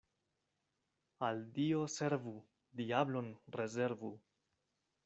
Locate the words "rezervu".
3.61-4.13